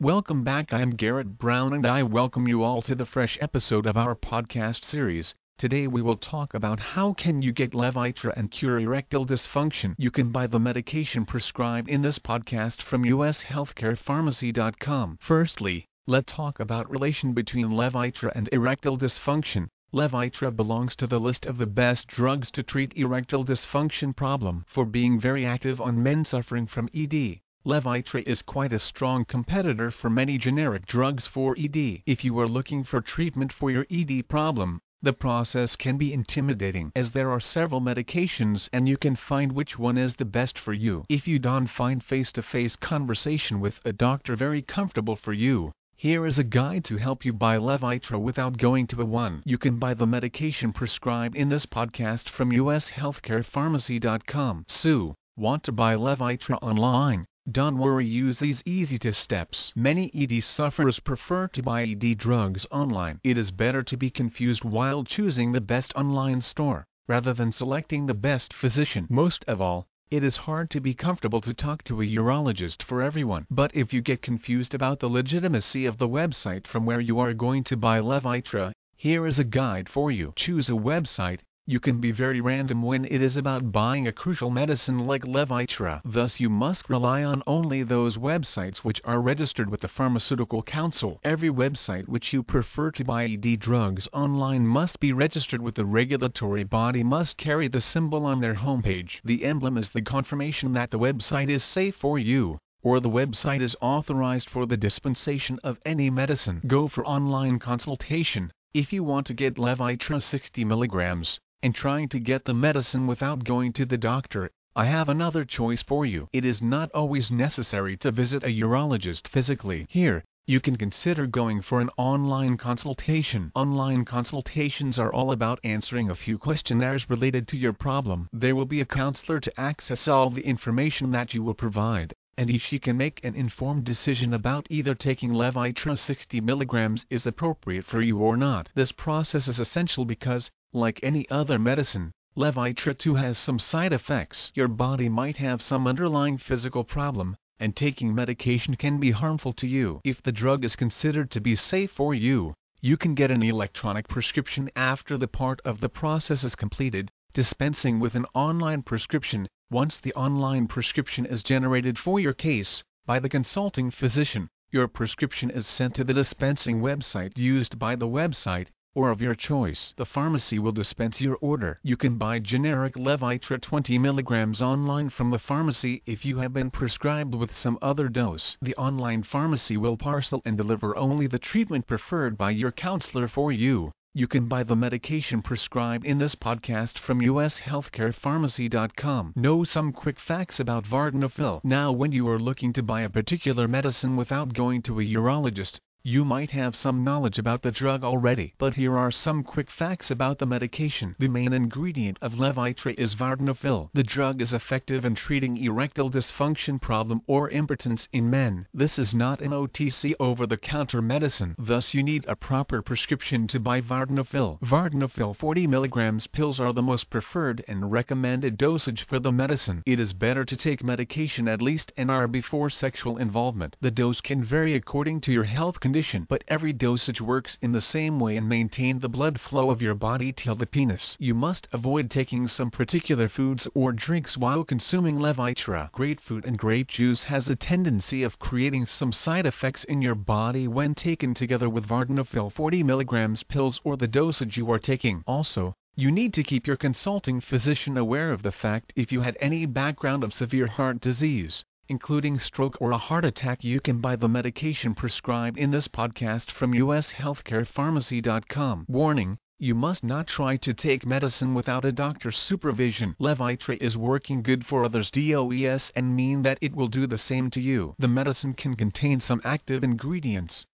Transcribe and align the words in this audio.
Welcome 0.00 0.44
back. 0.44 0.72
I 0.72 0.80
am 0.80 0.90
Garrett 0.90 1.38
Brown 1.38 1.72
and 1.72 1.84
I 1.84 2.04
welcome 2.04 2.46
you 2.46 2.62
all 2.62 2.82
to 2.82 2.94
the 2.94 3.04
fresh 3.04 3.36
episode 3.40 3.84
of 3.84 3.96
our 3.96 4.14
podcast 4.14 4.84
series. 4.84 5.34
Today 5.58 5.88
we 5.88 6.02
will 6.02 6.16
talk 6.16 6.54
about 6.54 6.78
how 6.78 7.14
can 7.14 7.42
you 7.42 7.50
get 7.50 7.72
Levitra 7.72 8.32
and 8.36 8.48
cure 8.48 8.78
erectile 8.78 9.26
dysfunction. 9.26 9.96
You 9.98 10.12
can 10.12 10.30
buy 10.30 10.46
the 10.46 10.60
medication 10.60 11.26
prescribed 11.26 11.88
in 11.88 12.02
this 12.02 12.20
podcast 12.20 12.80
from 12.80 13.02
ushealthcarepharmacy.com. 13.02 15.18
Firstly, 15.20 15.84
let's 16.06 16.32
talk 16.32 16.60
about 16.60 16.88
relation 16.88 17.32
between 17.32 17.70
Levitra 17.70 18.30
and 18.36 18.48
erectile 18.52 18.98
dysfunction. 18.98 19.66
Levitra 19.92 20.54
belongs 20.54 20.94
to 20.94 21.08
the 21.08 21.18
list 21.18 21.44
of 21.44 21.58
the 21.58 21.66
best 21.66 22.06
drugs 22.06 22.52
to 22.52 22.62
treat 22.62 22.96
erectile 22.96 23.44
dysfunction 23.44 24.14
problem 24.14 24.64
for 24.68 24.84
being 24.84 25.18
very 25.18 25.44
active 25.44 25.80
on 25.80 26.00
men 26.00 26.24
suffering 26.24 26.68
from 26.68 26.88
ED. 26.94 27.40
Levitra 27.66 28.22
is 28.26 28.40
quite 28.40 28.72
a 28.72 28.78
strong 28.78 29.26
competitor 29.26 29.90
for 29.90 30.08
many 30.08 30.38
generic 30.38 30.86
drugs 30.86 31.26
for 31.26 31.54
ED. 31.58 32.02
If 32.06 32.24
you 32.24 32.38
are 32.38 32.48
looking 32.48 32.82
for 32.82 33.02
treatment 33.02 33.52
for 33.52 33.70
your 33.70 33.84
ED 33.90 34.26
problem, 34.28 34.80
the 35.02 35.12
process 35.12 35.76
can 35.76 35.98
be 35.98 36.10
intimidating 36.12 36.92
as 36.96 37.10
there 37.10 37.30
are 37.30 37.40
several 37.40 37.82
medications 37.82 38.70
and 38.72 38.88
you 38.88 38.96
can 38.96 39.16
find 39.16 39.52
which 39.52 39.78
one 39.78 39.98
is 39.98 40.14
the 40.14 40.24
best 40.24 40.58
for 40.58 40.72
you. 40.72 41.04
If 41.10 41.28
you 41.28 41.38
don't 41.38 41.66
find 41.66 42.02
face-to-face 42.02 42.76
conversation 42.76 43.60
with 43.60 43.80
a 43.84 43.92
doctor 43.92 44.34
very 44.34 44.62
comfortable 44.62 45.16
for 45.16 45.34
you, 45.34 45.72
here 45.94 46.24
is 46.24 46.38
a 46.38 46.44
guide 46.44 46.84
to 46.84 46.96
help 46.96 47.26
you 47.26 47.34
buy 47.34 47.58
Levitra 47.58 48.18
without 48.18 48.56
going 48.56 48.86
to 48.86 49.02
a 49.02 49.04
one. 49.04 49.42
You 49.44 49.58
can 49.58 49.78
buy 49.78 49.92
the 49.92 50.06
medication 50.06 50.72
prescribed 50.72 51.36
in 51.36 51.50
this 51.50 51.66
podcast 51.66 52.30
from 52.30 52.50
ushealthcarepharmacy.com. 52.50 54.64
Sue, 54.68 55.14
want 55.36 55.64
to 55.64 55.72
buy 55.72 55.96
Levitra 55.96 56.56
online? 56.62 57.26
Don't 57.50 57.78
worry 57.78 58.06
use 58.06 58.38
these 58.38 58.62
easy 58.66 58.98
to 58.98 59.14
steps. 59.14 59.72
Many 59.74 60.10
ED 60.14 60.44
sufferers 60.44 61.00
prefer 61.00 61.48
to 61.48 61.62
buy 61.62 61.82
ED 61.84 62.18
drugs 62.18 62.66
online. 62.70 63.20
It 63.24 63.38
is 63.38 63.50
better 63.50 63.82
to 63.84 63.96
be 63.96 64.10
confused 64.10 64.64
while 64.64 65.02
choosing 65.02 65.52
the 65.52 65.62
best 65.62 65.94
online 65.96 66.42
store, 66.42 66.84
rather 67.06 67.32
than 67.32 67.50
selecting 67.50 68.04
the 68.04 68.12
best 68.12 68.52
physician. 68.52 69.06
Most 69.08 69.46
of 69.48 69.62
all, 69.62 69.86
it 70.10 70.22
is 70.22 70.36
hard 70.36 70.68
to 70.72 70.80
be 70.82 70.92
comfortable 70.92 71.40
to 71.40 71.54
talk 71.54 71.82
to 71.84 72.02
a 72.02 72.06
urologist 72.06 72.82
for 72.82 73.00
everyone. 73.00 73.46
But 73.50 73.74
if 73.74 73.94
you 73.94 74.02
get 74.02 74.20
confused 74.20 74.74
about 74.74 75.00
the 75.00 75.08
legitimacy 75.08 75.86
of 75.86 75.96
the 75.96 76.08
website 76.08 76.66
from 76.66 76.84
where 76.84 77.00
you 77.00 77.18
are 77.18 77.32
going 77.32 77.64
to 77.64 77.78
buy 77.78 78.00
Levitra, 78.00 78.72
here 78.94 79.26
is 79.26 79.38
a 79.38 79.44
guide 79.44 79.88
for 79.88 80.10
you. 80.10 80.34
Choose 80.36 80.68
a 80.68 80.72
website 80.72 81.40
you 81.70 81.78
can 81.78 82.00
be 82.00 82.10
very 82.10 82.40
random 82.40 82.80
when 82.80 83.04
it 83.04 83.20
is 83.20 83.36
about 83.36 83.70
buying 83.70 84.08
a 84.08 84.12
crucial 84.12 84.48
medicine 84.48 85.06
like 85.06 85.22
Levitra. 85.24 86.00
Thus 86.02 86.40
you 86.40 86.48
must 86.48 86.88
rely 86.88 87.22
on 87.22 87.42
only 87.46 87.82
those 87.82 88.16
websites 88.16 88.78
which 88.78 89.02
are 89.04 89.20
registered 89.20 89.68
with 89.68 89.82
the 89.82 89.88
Pharmaceutical 89.88 90.62
Council. 90.62 91.20
Every 91.22 91.50
website 91.50 92.08
which 92.08 92.32
you 92.32 92.42
prefer 92.42 92.90
to 92.92 93.04
buy 93.04 93.26
ED 93.26 93.60
drugs 93.60 94.08
online 94.14 94.66
must 94.66 94.98
be 94.98 95.12
registered 95.12 95.60
with 95.60 95.74
the 95.74 95.84
regulatory 95.84 96.64
body 96.64 97.02
must 97.02 97.36
carry 97.36 97.68
the 97.68 97.82
symbol 97.82 98.24
on 98.24 98.40
their 98.40 98.54
homepage. 98.54 99.20
The 99.22 99.44
emblem 99.44 99.76
is 99.76 99.90
the 99.90 100.00
confirmation 100.00 100.72
that 100.72 100.90
the 100.90 100.98
website 100.98 101.50
is 101.50 101.62
safe 101.62 101.96
for 101.96 102.18
you 102.18 102.56
or 102.82 102.98
the 102.98 103.10
website 103.10 103.60
is 103.60 103.76
authorized 103.82 104.48
for 104.48 104.64
the 104.64 104.78
dispensation 104.78 105.58
of 105.62 105.78
any 105.84 106.08
medicine. 106.08 106.62
Go 106.66 106.88
for 106.88 107.04
online 107.04 107.58
consultation. 107.58 108.52
If 108.72 108.90
you 108.90 109.04
want 109.04 109.26
to 109.26 109.34
get 109.34 109.56
Levitra 109.56 110.22
60 110.22 110.64
milligrams, 110.64 111.40
and 111.62 111.74
trying 111.74 112.08
to 112.08 112.20
get 112.20 112.44
the 112.44 112.54
medicine 112.54 113.06
without 113.06 113.44
going 113.44 113.72
to 113.72 113.84
the 113.84 113.98
doctor, 113.98 114.50
I 114.76 114.84
have 114.84 115.08
another 115.08 115.44
choice 115.44 115.82
for 115.82 116.06
you. 116.06 116.28
It 116.32 116.44
is 116.44 116.62
not 116.62 116.90
always 116.92 117.30
necessary 117.30 117.96
to 117.96 118.12
visit 118.12 118.44
a 118.44 118.60
urologist 118.60 119.26
physically. 119.26 119.86
Here, 119.88 120.22
you 120.46 120.60
can 120.60 120.76
consider 120.76 121.26
going 121.26 121.60
for 121.60 121.80
an 121.80 121.90
online 121.98 122.56
consultation. 122.56 123.52
Online 123.54 124.04
consultations 124.04 124.98
are 124.98 125.12
all 125.12 125.32
about 125.32 125.60
answering 125.62 126.10
a 126.10 126.14
few 126.14 126.38
questionnaires 126.38 127.10
related 127.10 127.46
to 127.48 127.58
your 127.58 127.74
problem. 127.74 128.28
There 128.32 128.56
will 128.56 128.64
be 128.64 128.80
a 128.80 128.86
counselor 128.86 129.40
to 129.40 129.60
access 129.60 130.08
all 130.08 130.30
the 130.30 130.46
information 130.46 131.10
that 131.10 131.34
you 131.34 131.42
will 131.42 131.52
provide, 131.52 132.14
and 132.38 132.48
he 132.48 132.56
she 132.56 132.78
can 132.78 132.96
make 132.96 133.22
an 133.24 133.34
informed 133.34 133.84
decision 133.84 134.32
about 134.32 134.66
either 134.70 134.94
taking 134.94 135.32
Levitra 135.32 135.98
60 135.98 136.40
mg 136.40 137.04
is 137.10 137.26
appropriate 137.26 137.84
for 137.84 138.00
you 138.00 138.18
or 138.18 138.36
not. 138.36 138.70
This 138.74 138.92
process 138.92 139.48
is 139.48 139.58
essential 139.58 140.04
because, 140.04 140.50
like 140.72 141.00
any 141.02 141.28
other 141.30 141.58
medicine, 141.58 142.12
Levitra 142.36 142.96
2 142.96 143.14
has 143.14 143.38
some 143.38 143.58
side 143.58 143.92
effects. 143.92 144.52
Your 144.54 144.68
body 144.68 145.08
might 145.08 145.38
have 145.38 145.62
some 145.62 145.86
underlying 145.86 146.38
physical 146.38 146.84
problem, 146.84 147.36
and 147.58 147.74
taking 147.74 148.14
medication 148.14 148.76
can 148.76 149.00
be 149.00 149.10
harmful 149.10 149.52
to 149.54 149.66
you. 149.66 150.00
If 150.04 150.22
the 150.22 150.30
drug 150.30 150.64
is 150.64 150.76
considered 150.76 151.30
to 151.32 151.40
be 151.40 151.56
safe 151.56 151.90
for 151.92 152.14
you, 152.14 152.54
you 152.80 152.96
can 152.96 153.14
get 153.14 153.30
an 153.30 153.42
electronic 153.42 154.06
prescription 154.08 154.70
after 154.76 155.16
the 155.16 155.26
part 155.26 155.60
of 155.64 155.80
the 155.80 155.88
process 155.88 156.44
is 156.44 156.54
completed, 156.54 157.10
dispensing 157.32 157.98
with 157.98 158.14
an 158.14 158.26
online 158.34 158.82
prescription. 158.82 159.48
Once 159.70 159.98
the 159.98 160.14
online 160.14 160.68
prescription 160.68 161.26
is 161.26 161.42
generated 161.42 161.98
for 161.98 162.20
your 162.20 162.34
case, 162.34 162.84
by 163.04 163.18
the 163.18 163.28
consulting 163.28 163.90
physician, 163.90 164.48
your 164.70 164.86
prescription 164.86 165.50
is 165.50 165.66
sent 165.66 165.94
to 165.94 166.04
the 166.04 166.14
dispensing 166.14 166.80
website 166.80 167.36
used 167.36 167.78
by 167.78 167.96
the 167.96 168.06
website, 168.06 168.68
or 168.98 169.12
of 169.12 169.22
your 169.22 169.36
choice. 169.36 169.94
The 169.96 170.04
pharmacy 170.04 170.58
will 170.58 170.72
dispense 170.72 171.20
your 171.20 171.38
order. 171.40 171.78
You 171.84 171.96
can 171.96 172.18
buy 172.18 172.40
generic 172.40 172.96
Levitra 172.96 173.60
20 173.60 173.96
mg 173.96 174.60
online 174.60 175.08
from 175.08 175.30
the 175.30 175.38
pharmacy 175.38 176.02
if 176.04 176.24
you 176.24 176.38
have 176.38 176.52
been 176.52 176.72
prescribed 176.72 177.32
with 177.32 177.54
some 177.54 177.78
other 177.80 178.08
dose. 178.08 178.56
The 178.60 178.74
online 178.74 179.22
pharmacy 179.22 179.76
will 179.76 179.96
parcel 179.96 180.42
and 180.44 180.56
deliver 180.56 180.96
only 180.96 181.28
the 181.28 181.38
treatment 181.38 181.86
preferred 181.86 182.36
by 182.36 182.50
your 182.50 182.72
counselor 182.72 183.28
for 183.28 183.52
you. 183.52 183.92
You 184.14 184.26
can 184.26 184.48
buy 184.48 184.64
the 184.64 184.74
medication 184.74 185.42
prescribed 185.42 186.04
in 186.04 186.18
this 186.18 186.34
podcast 186.34 186.98
from 186.98 187.20
ushealthcarepharmacy.com. 187.20 189.32
Know 189.36 189.62
some 189.62 189.92
quick 189.92 190.18
facts 190.18 190.58
about 190.58 190.86
Vardenafil. 190.86 191.60
Now 191.62 191.92
when 191.92 192.10
you 192.10 192.28
are 192.28 192.40
looking 192.40 192.72
to 192.72 192.82
buy 192.82 193.02
a 193.02 193.08
particular 193.08 193.68
medicine 193.68 194.16
without 194.16 194.54
going 194.54 194.82
to 194.82 194.98
a 194.98 195.04
urologist, 195.04 195.78
you 196.04 196.24
might 196.24 196.52
have 196.52 196.74
some 196.74 197.04
knowledge 197.04 197.38
about 197.38 197.60
the 197.60 197.70
drug 197.70 198.04
already, 198.04 198.54
but 198.56 198.74
here 198.74 198.96
are 198.96 199.10
some 199.10 199.42
quick 199.42 199.70
facts 199.70 200.10
about 200.10 200.38
the 200.38 200.46
medication. 200.46 201.14
The 201.18 201.28
main 201.28 201.52
ingredient 201.52 202.18
of 202.22 202.32
Levitra 202.32 202.94
is 202.96 203.14
Vardenafil. 203.14 203.90
The 203.92 204.04
drug 204.04 204.40
is 204.40 204.52
effective 204.52 205.04
in 205.04 205.16
treating 205.16 205.58
erectile 205.58 206.10
dysfunction 206.10 206.80
problem 206.80 207.20
or 207.26 207.50
impotence 207.50 208.08
in 208.12 208.30
men. 208.30 208.66
This 208.72 208.98
is 208.98 209.12
not 209.12 209.42
an 209.42 209.50
OTC 209.50 210.14
over-the-counter 210.18 211.02
medicine, 211.02 211.54
thus 211.58 211.92
you 211.92 212.02
need 212.02 212.24
a 212.26 212.36
proper 212.36 212.80
prescription 212.80 213.46
to 213.48 213.60
buy 213.60 213.80
Vardenafil. 213.80 214.60
Vardenafil 214.60 215.36
40 215.36 215.66
mg 215.66 216.32
pills 216.32 216.60
are 216.60 216.72
the 216.72 216.80
most 216.80 217.10
preferred 217.10 217.64
and 217.68 217.92
recommended 217.92 218.56
dosage 218.56 219.04
for 219.04 219.18
the 219.18 219.32
medicine. 219.32 219.82
It 219.84 220.00
is 220.00 220.12
better 220.12 220.44
to 220.44 220.56
take 220.56 220.82
medication 220.82 221.48
at 221.48 221.60
least 221.60 221.92
an 221.96 222.08
hour 222.08 222.28
before 222.28 222.70
sexual 222.70 223.18
involvement. 223.18 223.76
The 223.80 223.90
dose 223.90 224.20
can 224.20 224.44
vary 224.44 224.74
according 224.74 225.20
to 225.22 225.32
your 225.32 225.44
health 225.44 225.80
condition, 225.80 225.87
but 226.28 226.44
every 226.48 226.72
dosage 226.72 227.20
works 227.20 227.56
in 227.62 227.72
the 227.72 227.80
same 227.80 228.20
way 228.20 228.36
and 228.36 228.48
maintain 228.48 228.98
the 228.98 229.08
blood 229.08 229.40
flow 229.40 229.70
of 229.70 229.80
your 229.80 229.94
body 229.94 230.32
till 230.32 230.54
the 230.54 230.66
penis. 230.66 231.16
You 231.18 231.34
must 231.34 231.66
avoid 231.72 232.10
taking 232.10 232.46
some 232.46 232.70
particular 232.70 233.28
foods 233.28 233.66
or 233.74 233.92
drinks 233.92 234.36
while 234.36 234.64
consuming 234.64 235.16
Levitra. 235.16 235.90
Grapefruit 235.92 236.44
and 236.44 236.58
grape 236.58 236.88
juice 236.88 237.22
has 237.24 237.48
a 237.48 237.56
tendency 237.56 238.22
of 238.22 238.38
creating 238.38 238.84
some 238.86 239.12
side 239.12 239.46
effects 239.46 239.84
in 239.84 240.02
your 240.02 240.14
body 240.14 240.68
when 240.68 240.94
taken 240.94 241.32
together 241.32 241.70
with 241.70 241.86
Vardenafil 241.86 242.52
40 242.52 242.84
mg 242.84 243.48
pills 243.48 243.80
or 243.82 243.96
the 243.96 244.06
dosage 244.06 244.56
you 244.56 244.70
are 244.70 244.78
taking. 244.78 245.22
Also, 245.26 245.74
you 245.96 246.10
need 246.10 246.34
to 246.34 246.42
keep 246.42 246.66
your 246.66 246.76
consulting 246.76 247.40
physician 247.40 247.96
aware 247.96 248.30
of 248.30 248.42
the 248.42 248.52
fact 248.52 248.92
if 248.94 249.10
you 249.10 249.22
had 249.22 249.36
any 249.40 249.64
background 249.64 250.22
of 250.22 250.34
severe 250.34 250.66
heart 250.66 251.00
disease 251.00 251.64
including 251.88 252.38
stroke 252.38 252.76
or 252.80 252.90
a 252.90 252.98
heart 252.98 253.24
attack 253.24 253.64
you 253.64 253.80
can 253.80 254.00
buy 254.00 254.16
the 254.16 254.28
medication 254.28 254.94
prescribed 254.94 255.58
in 255.58 255.70
this 255.70 255.88
podcast 255.88 256.50
from 256.50 256.72
ushealthcarepharmacy.com. 256.72 258.84
Warning, 258.88 259.38
You 259.58 259.74
must 259.74 260.04
not 260.04 260.26
try 260.26 260.56
to 260.58 260.72
take 260.72 261.04
medicine 261.04 261.54
without 261.54 261.84
a 261.84 261.92
doctor's 261.92 262.38
supervision. 262.38 263.16
Levitra 263.18 263.76
is 263.80 263.96
working 263.96 264.42
good 264.42 264.64
for 264.64 264.84
others 264.84 265.10
DOES 265.10 265.92
and 265.96 266.14
mean 266.14 266.42
that 266.42 266.58
it 266.60 266.74
will 266.74 266.88
do 266.88 267.06
the 267.06 267.18
same 267.18 267.50
to 267.50 267.60
you. 267.60 267.94
The 267.98 268.08
medicine 268.08 268.54
can 268.54 268.74
contain 268.74 269.20
some 269.20 269.40
active 269.44 269.82
ingredients 269.82 270.66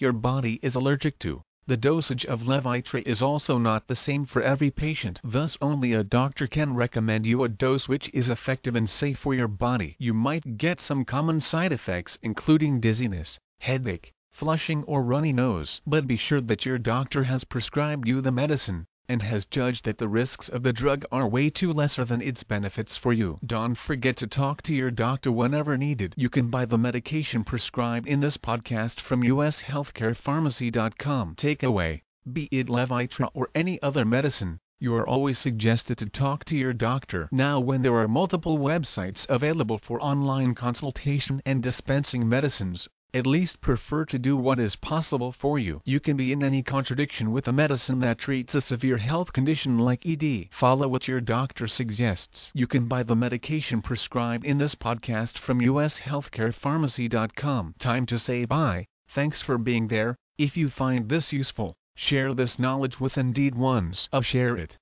your 0.00 0.12
body 0.12 0.58
is 0.62 0.74
allergic 0.74 1.18
to. 1.18 1.42
The 1.70 1.76
dosage 1.76 2.26
of 2.26 2.48
Levitra 2.48 3.00
is 3.06 3.22
also 3.22 3.56
not 3.56 3.86
the 3.86 3.94
same 3.94 4.24
for 4.24 4.42
every 4.42 4.72
patient. 4.72 5.20
Thus 5.22 5.56
only 5.60 5.92
a 5.92 6.02
doctor 6.02 6.48
can 6.48 6.74
recommend 6.74 7.26
you 7.26 7.44
a 7.44 7.48
dose 7.48 7.88
which 7.88 8.10
is 8.12 8.28
effective 8.28 8.74
and 8.74 8.90
safe 8.90 9.20
for 9.20 9.34
your 9.34 9.46
body. 9.46 9.94
You 9.96 10.12
might 10.12 10.58
get 10.58 10.80
some 10.80 11.04
common 11.04 11.40
side 11.40 11.70
effects 11.70 12.18
including 12.24 12.80
dizziness, 12.80 13.38
headache, 13.60 14.12
flushing 14.32 14.82
or 14.82 15.04
runny 15.04 15.32
nose. 15.32 15.80
But 15.86 16.08
be 16.08 16.16
sure 16.16 16.40
that 16.40 16.66
your 16.66 16.78
doctor 16.78 17.22
has 17.22 17.44
prescribed 17.44 18.08
you 18.08 18.20
the 18.20 18.32
medicine 18.32 18.88
and 19.10 19.22
has 19.22 19.44
judged 19.44 19.84
that 19.84 19.98
the 19.98 20.08
risks 20.08 20.48
of 20.48 20.62
the 20.62 20.72
drug 20.72 21.04
are 21.10 21.26
way 21.26 21.50
too 21.50 21.72
lesser 21.72 22.04
than 22.04 22.22
its 22.22 22.44
benefits 22.44 22.96
for 22.96 23.12
you. 23.12 23.40
Don't 23.44 23.76
forget 23.76 24.16
to 24.18 24.28
talk 24.28 24.62
to 24.62 24.72
your 24.72 24.92
doctor 24.92 25.32
whenever 25.32 25.76
needed. 25.76 26.14
You 26.16 26.30
can 26.30 26.48
buy 26.48 26.64
the 26.64 26.78
medication 26.78 27.42
prescribed 27.42 28.06
in 28.06 28.20
this 28.20 28.36
podcast 28.36 29.00
from 29.00 29.24
ushealthcarepharmacy.com. 29.24 31.34
Takeaway, 31.34 32.02
be 32.32 32.48
it 32.52 32.68
Levitra 32.68 33.30
or 33.34 33.50
any 33.52 33.82
other 33.82 34.04
medicine, 34.04 34.60
you 34.78 34.94
are 34.94 35.08
always 35.08 35.38
suggested 35.38 35.98
to 35.98 36.08
talk 36.08 36.44
to 36.44 36.56
your 36.56 36.72
doctor. 36.72 37.28
Now 37.32 37.58
when 37.58 37.82
there 37.82 37.96
are 37.96 38.06
multiple 38.06 38.58
websites 38.58 39.26
available 39.28 39.78
for 39.78 40.00
online 40.00 40.54
consultation 40.54 41.42
and 41.44 41.60
dispensing 41.62 42.28
medicines, 42.28 42.88
at 43.12 43.26
least 43.26 43.60
prefer 43.60 44.04
to 44.06 44.18
do 44.18 44.36
what 44.36 44.58
is 44.58 44.76
possible 44.76 45.32
for 45.32 45.58
you. 45.58 45.82
You 45.84 46.00
can 46.00 46.16
be 46.16 46.32
in 46.32 46.42
any 46.42 46.62
contradiction 46.62 47.32
with 47.32 47.48
a 47.48 47.52
medicine 47.52 48.00
that 48.00 48.18
treats 48.18 48.54
a 48.54 48.60
severe 48.60 48.98
health 48.98 49.32
condition 49.32 49.78
like 49.78 50.06
ED. 50.06 50.48
Follow 50.50 50.88
what 50.88 51.08
your 51.08 51.20
doctor 51.20 51.66
suggests. 51.66 52.50
You 52.54 52.66
can 52.66 52.86
buy 52.86 53.02
the 53.02 53.16
medication 53.16 53.82
prescribed 53.82 54.44
in 54.44 54.58
this 54.58 54.74
podcast 54.74 55.38
from 55.38 55.60
ushealthcarepharmacy.com. 55.60 57.74
Time 57.78 58.06
to 58.06 58.18
say 58.18 58.44
bye. 58.44 58.86
Thanks 59.08 59.42
for 59.42 59.58
being 59.58 59.88
there. 59.88 60.16
If 60.38 60.56
you 60.56 60.70
find 60.70 61.08
this 61.08 61.32
useful, 61.32 61.74
share 61.96 62.34
this 62.34 62.58
knowledge 62.58 63.00
with 63.00 63.18
indeed 63.18 63.54
ones 63.54 64.08
of 64.12 64.24
share 64.24 64.56
it. 64.56 64.78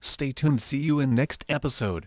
Stay 0.00 0.32
tuned. 0.32 0.60
See 0.60 0.78
you 0.78 1.00
in 1.00 1.14
next 1.14 1.44
episode. 1.48 2.06